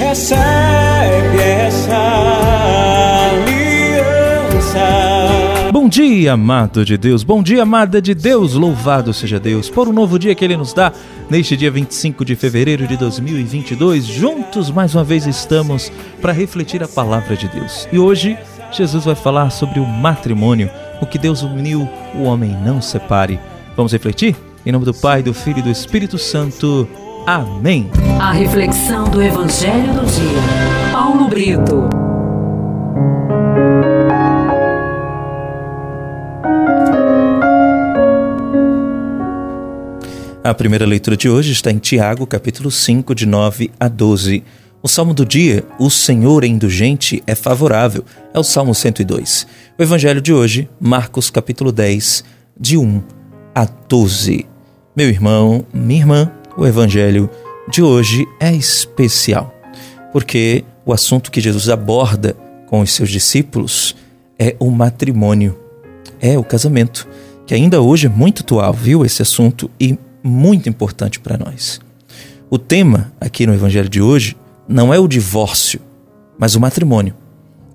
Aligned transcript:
recebe 0.00 1.38
essa 1.38 1.94
aliança. 3.30 4.80
Bom 5.70 5.88
dia, 5.90 6.32
amado 6.32 6.84
de 6.86 6.96
Deus. 6.96 7.22
Bom 7.22 7.42
dia, 7.42 7.62
amada 7.62 8.00
de 8.00 8.14
Deus. 8.14 8.54
Louvado 8.54 9.12
seja 9.12 9.38
Deus 9.38 9.68
por 9.68 9.86
um 9.86 9.92
novo 9.92 10.18
dia 10.18 10.34
que 10.34 10.42
Ele 10.42 10.56
nos 10.56 10.72
dá 10.72 10.90
neste 11.28 11.54
dia 11.54 11.70
25 11.70 12.24
de 12.24 12.34
fevereiro 12.34 12.86
de 12.86 12.96
2022. 12.96 14.06
Juntos, 14.06 14.70
mais 14.70 14.94
uma 14.94 15.04
vez, 15.04 15.26
estamos 15.26 15.92
para 16.20 16.32
refletir 16.32 16.82
a 16.82 16.88
palavra 16.88 17.36
de 17.36 17.46
Deus. 17.48 17.86
E 17.92 17.98
hoje, 17.98 18.38
Jesus 18.72 19.04
vai 19.04 19.14
falar 19.14 19.50
sobre 19.50 19.80
o 19.80 19.86
matrimônio. 19.86 20.70
O 21.02 21.06
que 21.06 21.18
Deus 21.18 21.42
uniu, 21.42 21.86
o 22.14 22.22
homem 22.22 22.56
não 22.64 22.80
separe. 22.80 23.38
Vamos 23.76 23.92
refletir? 23.92 24.34
Em 24.64 24.72
nome 24.72 24.86
do 24.86 24.94
Pai, 24.94 25.22
do 25.22 25.34
Filho 25.34 25.58
e 25.58 25.62
do 25.62 25.70
Espírito 25.70 26.16
Santo. 26.16 26.88
Amém. 27.30 27.88
A 28.18 28.32
reflexão 28.32 29.08
do 29.08 29.22
Evangelho 29.22 29.94
do 29.94 30.04
Dia. 30.04 30.90
Paulo 30.90 31.28
Brito. 31.28 31.88
A 40.42 40.52
primeira 40.52 40.84
leitura 40.84 41.16
de 41.16 41.28
hoje 41.28 41.52
está 41.52 41.70
em 41.70 41.78
Tiago, 41.78 42.26
capítulo 42.26 42.68
5, 42.68 43.14
de 43.14 43.26
9 43.26 43.70
a 43.78 43.86
12. 43.86 44.42
O 44.82 44.88
salmo 44.88 45.14
do 45.14 45.24
dia, 45.24 45.62
O 45.78 45.88
Senhor 45.88 46.42
é 46.42 46.48
indulgente, 46.48 47.22
é 47.28 47.36
favorável, 47.36 48.04
é 48.34 48.40
o 48.40 48.42
salmo 48.42 48.74
102. 48.74 49.46
O 49.78 49.82
evangelho 49.84 50.20
de 50.20 50.32
hoje, 50.32 50.68
Marcos, 50.80 51.30
capítulo 51.30 51.70
10, 51.70 52.24
de 52.58 52.76
1 52.76 53.00
a 53.54 53.68
12. 53.88 54.46
Meu 54.96 55.08
irmão, 55.08 55.64
minha 55.72 56.00
irmã, 56.00 56.32
o 56.60 56.66
evangelho 56.66 57.30
de 57.70 57.82
hoje 57.82 58.28
é 58.38 58.52
especial, 58.52 59.54
porque 60.12 60.62
o 60.84 60.92
assunto 60.92 61.30
que 61.30 61.40
Jesus 61.40 61.70
aborda 61.70 62.36
com 62.66 62.82
os 62.82 62.92
seus 62.92 63.08
discípulos 63.08 63.96
é 64.38 64.54
o 64.58 64.70
matrimônio, 64.70 65.58
é 66.20 66.38
o 66.38 66.44
casamento, 66.44 67.08
que 67.46 67.54
ainda 67.54 67.80
hoje 67.80 68.08
é 68.08 68.10
muito 68.10 68.42
atual, 68.42 68.74
viu, 68.74 69.06
esse 69.06 69.22
assunto 69.22 69.70
e 69.80 69.98
muito 70.22 70.68
importante 70.68 71.18
para 71.18 71.38
nós. 71.38 71.80
O 72.50 72.58
tema 72.58 73.10
aqui 73.18 73.46
no 73.46 73.54
evangelho 73.54 73.88
de 73.88 74.02
hoje 74.02 74.36
não 74.68 74.92
é 74.92 74.98
o 74.98 75.08
divórcio, 75.08 75.80
mas 76.38 76.54
o 76.54 76.60
matrimônio. 76.60 77.14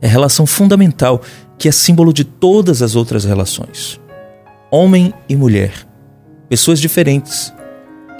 É 0.00 0.06
a 0.06 0.10
relação 0.10 0.46
fundamental 0.46 1.20
que 1.58 1.68
é 1.68 1.72
símbolo 1.72 2.14
de 2.14 2.24
todas 2.24 2.80
as 2.80 2.96
outras 2.96 3.26
relações. 3.26 4.00
Homem 4.70 5.12
e 5.28 5.36
mulher, 5.36 5.86
pessoas 6.48 6.80
diferentes, 6.80 7.52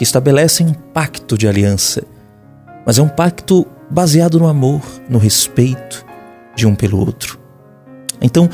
que 0.01 0.05
estabelecem 0.05 0.67
um 0.67 0.73
pacto 0.73 1.37
de 1.37 1.47
aliança, 1.47 2.03
mas 2.87 2.99
é 2.99 3.03
um 3.03 3.09
pacto 3.09 3.67
baseado 3.91 4.39
no 4.39 4.47
amor, 4.47 4.81
no 5.11 5.19
respeito 5.19 6.07
de 6.57 6.67
um 6.67 6.75
pelo 6.75 6.99
outro. 6.99 7.39
Então, 8.19 8.49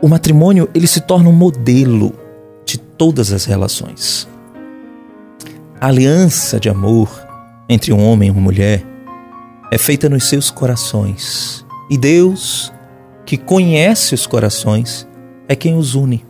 o 0.00 0.08
matrimônio 0.08 0.68
ele 0.74 0.88
se 0.88 1.00
torna 1.00 1.28
um 1.28 1.32
modelo 1.32 2.12
de 2.66 2.78
todas 2.78 3.32
as 3.32 3.44
relações. 3.44 4.28
A 5.80 5.86
aliança 5.86 6.58
de 6.58 6.68
amor 6.68 7.08
entre 7.68 7.92
um 7.92 8.04
homem 8.04 8.26
e 8.26 8.32
uma 8.32 8.40
mulher 8.40 8.84
é 9.70 9.78
feita 9.78 10.08
nos 10.08 10.28
seus 10.28 10.50
corações. 10.50 11.64
E 11.88 11.96
Deus, 11.96 12.72
que 13.24 13.36
conhece 13.36 14.16
os 14.16 14.26
corações, 14.26 15.06
é 15.48 15.54
quem 15.54 15.76
os 15.76 15.94
une 15.94 16.26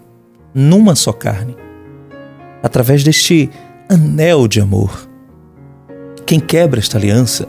numa 0.54 0.94
só 0.94 1.10
carne, 1.10 1.56
através 2.62 3.02
deste 3.02 3.48
anel 3.92 4.48
de 4.48 4.58
amor. 4.58 5.06
Quem 6.24 6.40
quebra 6.40 6.80
esta 6.80 6.96
aliança 6.96 7.46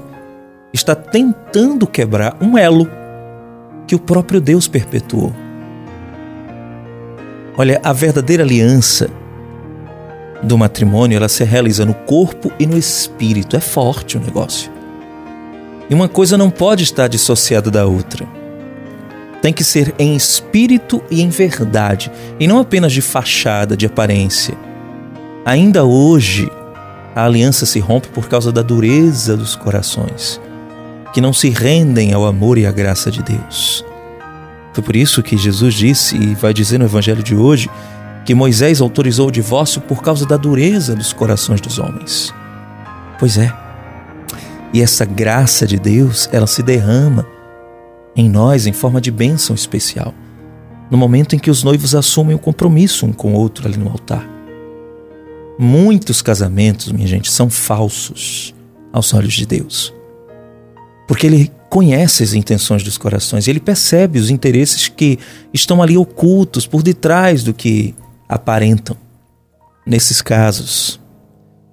está 0.74 0.94
tentando 0.94 1.88
quebrar 1.88 2.38
um 2.42 2.58
elo 2.58 2.90
que 3.88 3.96
o 3.96 4.00
próprio 4.00 4.42
Deus 4.42 4.68
perpetuou. 4.68 5.34
Olha, 7.58 7.80
a 7.84 7.94
verdadeira 7.94 8.44
aliança 8.44 9.10
do 10.42 10.58
matrimônio, 10.58 11.16
ela 11.16 11.30
se 11.30 11.46
realiza 11.46 11.86
no 11.86 11.94
corpo 11.94 12.52
e 12.60 12.66
no 12.66 12.78
espírito. 12.78 13.56
É 13.56 13.62
forte 13.62 14.18
o 14.18 14.20
negócio. 14.20 14.70
E 15.90 15.94
uma 15.94 16.10
coisa 16.10 16.38
não 16.38 16.50
pode 16.50 16.84
estar 16.84 17.08
dissociada 17.08 17.72
da 17.72 17.86
outra. 17.86 18.28
Tem 19.42 19.54
que 19.54 19.64
ser 19.64 19.94
em 19.98 20.14
espírito 20.16 21.02
e 21.10 21.22
em 21.22 21.30
verdade, 21.30 22.12
e 22.40 22.48
não 22.48 22.60
apenas 22.60 22.92
de 22.92 23.02
fachada, 23.02 23.78
de 23.78 23.86
aparência. 23.86 24.58
Ainda 25.46 25.84
hoje, 25.84 26.50
a 27.14 27.26
aliança 27.26 27.66
se 27.66 27.78
rompe 27.78 28.08
por 28.08 28.30
causa 28.30 28.50
da 28.50 28.62
dureza 28.62 29.36
dos 29.36 29.58
corações, 29.58 30.40
que 31.14 31.20
não 31.20 31.34
se 31.34 31.50
rendem 31.50 32.14
ao 32.14 32.26
amor 32.26 32.58
e 32.58 32.66
à 32.66 32.72
graça 32.72 33.12
de 33.12 33.22
Deus. 33.22 33.84
Foi 34.72 34.82
por 34.82 34.96
isso 34.96 35.22
que 35.22 35.36
Jesus 35.36 35.74
disse, 35.74 36.16
e 36.16 36.34
vai 36.34 36.54
dizer 36.54 36.80
no 36.80 36.86
Evangelho 36.86 37.22
de 37.22 37.36
hoje, 37.36 37.70
que 38.26 38.34
Moisés 38.34 38.80
autorizou 38.80 39.28
o 39.28 39.32
divórcio 39.32 39.82
por 39.82 40.02
causa 40.02 40.26
da 40.26 40.38
dureza 40.38 40.96
dos 40.96 41.12
corações 41.12 41.60
dos 41.60 41.78
homens. 41.78 42.34
Pois 43.20 43.38
é. 43.38 43.54
E 44.74 44.82
essa 44.82 45.04
graça 45.04 45.68
de 45.68 45.78
Deus, 45.78 46.30
ela 46.32 46.48
se 46.48 46.64
derrama 46.64 47.28
em 48.16 48.30
nós 48.30 48.66
em 48.66 48.72
forma 48.72 49.02
de 49.02 49.12
bênção 49.12 49.54
especial, 49.54 50.14
no 50.90 50.98
momento 50.98 51.36
em 51.36 51.40
que 51.40 51.52
os 51.52 51.64
noivos 51.64 51.94
assumem 51.94 52.34
o 52.34 52.40
compromisso 52.40 53.06
um 53.06 53.12
com 53.12 53.34
o 53.34 53.36
outro 53.36 53.68
ali 53.68 53.78
no 53.78 53.90
altar. 53.90 54.33
Muitos 55.58 56.22
casamentos, 56.22 56.92
minha 56.92 57.08
gente, 57.08 57.32
são 57.32 57.50
falsos 57.50 58.54
aos 58.92 59.14
olhos 59.14 59.34
de 59.34 59.46
Deus. 59.46 59.94
Porque 61.08 61.28
Ele 61.28 61.52
conhece 61.70 62.24
as 62.24 62.34
intenções 62.34 62.84
dos 62.84 62.98
corações, 62.98 63.48
Ele 63.48 63.60
percebe 63.60 64.20
os 64.20 64.30
interesses 64.30 64.88
que 64.88 65.20
estão 65.54 65.82
ali 65.82 65.98
ocultos 65.98 66.66
por 66.66 66.82
detrás 66.82 67.44
do 67.44 67.54
que 67.54 67.96
aparentam. 68.28 68.96
Nesses 69.86 70.22
casos, 70.22 71.00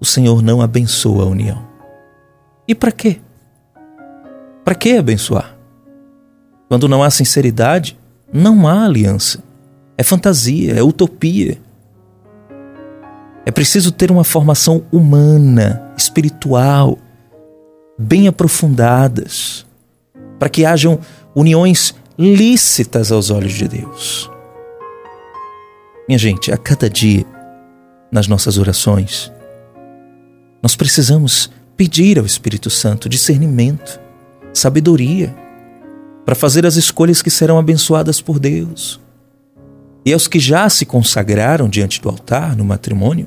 o 0.01 0.05
Senhor 0.05 0.43
não 0.43 0.61
abençoa 0.61 1.25
a 1.25 1.29
união. 1.29 1.69
E 2.67 2.75
para 2.75 2.93
quê? 2.93 3.21
Para 4.65 4.75
que 4.75 4.97
abençoar? 4.97 5.57
Quando 6.69 6.89
não 6.89 7.03
há 7.03 7.11
sinceridade, 7.11 7.99
não 8.33 8.67
há 8.69 8.85
aliança. 8.85 9.43
É 9.99 10.03
fantasia, 10.03 10.75
é 10.75 10.83
utopia. 10.83 11.59
É 13.51 13.53
preciso 13.53 13.91
ter 13.91 14.13
uma 14.13 14.23
formação 14.23 14.85
humana, 14.93 15.93
espiritual, 15.97 16.97
bem 17.99 18.29
aprofundadas, 18.29 19.67
para 20.39 20.49
que 20.49 20.65
hajam 20.65 21.01
uniões 21.35 21.93
lícitas 22.17 23.11
aos 23.11 23.29
olhos 23.29 23.55
de 23.55 23.67
Deus. 23.67 24.31
Minha 26.07 26.17
gente, 26.17 26.53
a 26.53 26.57
cada 26.57 26.89
dia, 26.89 27.27
nas 28.13 28.29
nossas 28.29 28.57
orações, 28.57 29.33
nós 30.63 30.77
precisamos 30.77 31.51
pedir 31.77 32.21
ao 32.21 32.25
Espírito 32.25 32.71
Santo 32.71 33.09
discernimento, 33.09 34.01
sabedoria, 34.55 35.35
para 36.25 36.37
fazer 36.37 36.65
as 36.65 36.77
escolhas 36.77 37.21
que 37.21 37.31
serão 37.31 37.59
abençoadas 37.59 38.21
por 38.21 38.39
Deus. 38.39 39.01
E 40.07 40.13
aos 40.13 40.29
que 40.29 40.39
já 40.39 40.69
se 40.69 40.87
consagraram 40.87 41.69
diante 41.69 42.01
do 42.01 42.09
altar 42.09 42.55
no 42.55 42.65
matrimônio, 42.65 43.27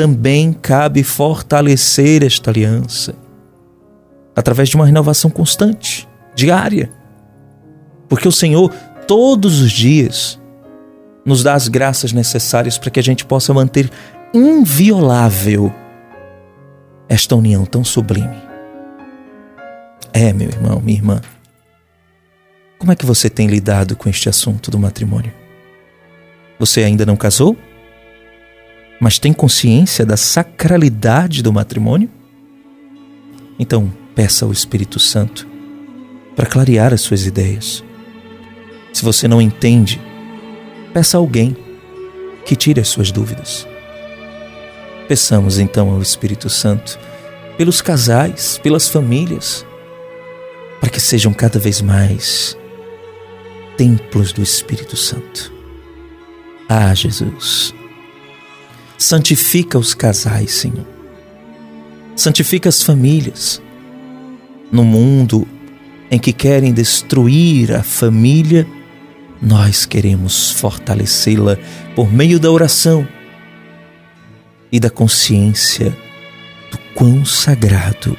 também 0.00 0.54
cabe 0.54 1.02
fortalecer 1.02 2.24
esta 2.24 2.50
aliança 2.50 3.14
através 4.34 4.70
de 4.70 4.76
uma 4.76 4.86
renovação 4.86 5.30
constante, 5.30 6.08
diária. 6.34 6.90
Porque 8.08 8.26
o 8.26 8.32
Senhor, 8.32 8.72
todos 9.06 9.60
os 9.60 9.70
dias, 9.70 10.40
nos 11.22 11.42
dá 11.42 11.52
as 11.52 11.68
graças 11.68 12.14
necessárias 12.14 12.78
para 12.78 12.90
que 12.90 12.98
a 12.98 13.02
gente 13.02 13.26
possa 13.26 13.52
manter 13.52 13.90
inviolável 14.32 15.70
esta 17.06 17.36
união 17.36 17.66
tão 17.66 17.84
sublime. 17.84 18.38
É, 20.14 20.32
meu 20.32 20.48
irmão, 20.48 20.80
minha 20.80 20.96
irmã. 20.96 21.20
Como 22.78 22.90
é 22.90 22.96
que 22.96 23.04
você 23.04 23.28
tem 23.28 23.48
lidado 23.48 23.94
com 23.94 24.08
este 24.08 24.30
assunto 24.30 24.70
do 24.70 24.78
matrimônio? 24.78 25.34
Você 26.58 26.84
ainda 26.84 27.04
não 27.04 27.16
casou? 27.16 27.54
Mas 29.00 29.18
tem 29.18 29.32
consciência 29.32 30.04
da 30.04 30.16
sacralidade 30.16 31.42
do 31.42 31.52
matrimônio? 31.52 32.10
Então, 33.58 33.90
peça 34.14 34.44
ao 34.44 34.52
Espírito 34.52 34.98
Santo 34.98 35.48
para 36.36 36.46
clarear 36.46 36.92
as 36.92 37.00
suas 37.00 37.24
ideias. 37.24 37.82
Se 38.92 39.02
você 39.02 39.26
não 39.26 39.40
entende, 39.40 40.00
peça 40.92 41.16
a 41.16 41.20
alguém 41.20 41.56
que 42.44 42.54
tire 42.54 42.80
as 42.80 42.88
suas 42.88 43.10
dúvidas. 43.10 43.66
Peçamos 45.08 45.58
então 45.58 45.90
ao 45.90 46.02
Espírito 46.02 46.48
Santo 46.50 46.98
pelos 47.56 47.80
casais, 47.82 48.58
pelas 48.62 48.88
famílias, 48.88 49.66
para 50.80 50.90
que 50.90 51.00
sejam 51.00 51.32
cada 51.32 51.58
vez 51.58 51.80
mais 51.80 52.56
templos 53.76 54.32
do 54.32 54.42
Espírito 54.42 54.96
Santo. 54.96 55.52
Ah, 56.68 56.94
Jesus, 56.94 57.74
santifica 59.00 59.78
os 59.78 59.94
casais, 59.94 60.52
Senhor. 60.52 60.86
Santifica 62.14 62.68
as 62.68 62.82
famílias. 62.82 63.60
No 64.70 64.84
mundo 64.84 65.48
em 66.10 66.18
que 66.18 66.32
querem 66.32 66.72
destruir 66.72 67.72
a 67.72 67.82
família, 67.82 68.66
nós 69.40 69.86
queremos 69.86 70.50
fortalecê-la 70.50 71.56
por 71.96 72.12
meio 72.12 72.38
da 72.38 72.50
oração 72.50 73.08
e 74.70 74.78
da 74.78 74.90
consciência 74.90 75.96
do 76.70 76.78
quão 76.94 77.24
sagrado 77.24 78.16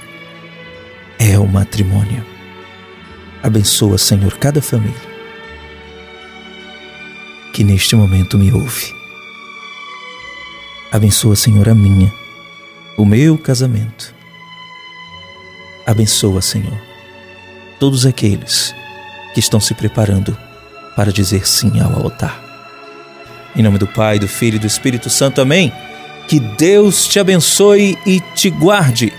é 1.20 1.38
o 1.38 1.48
matrimônio. 1.48 2.26
Abençoa, 3.44 3.98
Senhor, 4.00 4.36
cada 4.38 4.62
família 4.62 5.12
que 7.54 7.64
neste 7.64 7.96
momento 7.96 8.38
me 8.38 8.52
ouve. 8.52 9.01
Abençoa, 10.92 11.38
Senhor, 11.38 11.70
a 11.70 11.74
minha, 11.74 12.12
o 12.98 13.06
meu 13.06 13.38
casamento. 13.38 14.14
Abençoa, 15.86 16.42
Senhor, 16.42 16.78
todos 17.80 18.06
aqueles 18.06 18.76
que 19.34 19.40
estão 19.40 19.60
se 19.60 19.74
preparando 19.74 20.38
para 20.96 21.14
dizer 21.14 21.48
sim 21.48 21.80
ao 21.80 22.04
altar. 22.04 22.44
Em 23.56 23.64
nome 23.64 23.78
do 23.78 23.88
Pai, 23.88 24.20
do 24.20 24.28
Filho 24.28 24.58
e 24.58 24.60
do 24.60 24.68
Espírito 24.68 25.10
Santo, 25.10 25.40
amém. 25.40 25.72
Que 26.28 26.40
Deus 26.40 27.08
te 27.08 27.20
abençoe 27.20 27.98
e 28.06 28.20
te 28.36 28.50
guarde. 28.50 29.14